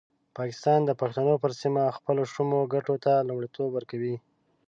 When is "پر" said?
1.43-1.51